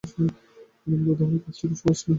বিলম্ব 0.83 1.07
তো 1.17 1.23
হবেই, 1.25 1.39
কাজটি 1.43 1.65
তো 1.69 1.75
সহজ 1.81 1.99
নয়। 1.99 2.09